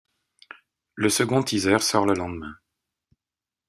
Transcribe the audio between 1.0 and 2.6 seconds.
second teaser sort le lendemain.